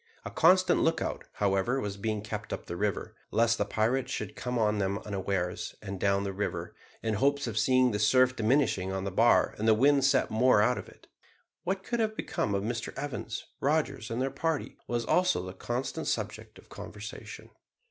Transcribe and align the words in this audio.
A 0.25 0.31
constant 0.31 0.81
lookout, 0.81 1.25
however, 1.33 1.79
was 1.79 1.95
kept 2.23 2.51
up 2.51 2.65
the 2.65 2.75
river, 2.75 3.15
lest 3.29 3.59
the 3.59 3.65
pirates 3.65 4.11
should 4.11 4.35
come 4.35 4.57
on 4.57 4.79
them 4.79 4.97
unawares, 5.05 5.75
and 5.79 5.99
down 5.99 6.23
the 6.23 6.33
river, 6.33 6.73
in 7.03 7.13
the 7.13 7.19
hopes 7.19 7.45
of 7.45 7.55
seeing 7.55 7.91
the 7.91 7.99
surf 7.99 8.35
diminishing 8.35 8.91
on 8.91 9.03
the 9.03 9.11
bar 9.11 9.53
and 9.59 9.67
the 9.67 9.75
wind 9.75 10.03
set 10.03 10.31
more 10.31 10.59
out 10.59 10.79
of 10.79 10.89
it. 10.89 11.05
What 11.65 11.83
could 11.83 11.99
have 11.99 12.17
become 12.17 12.55
of 12.55 12.63
Mr 12.63 12.91
Evans, 12.97 13.45
Rogers, 13.59 14.09
and 14.09 14.19
their 14.19 14.31
party, 14.31 14.75
was 14.87 15.05
also 15.05 15.45
the 15.45 15.53
constant 15.53 16.07
subject 16.07 16.57
of 16.57 16.67
conversation. 16.67 17.51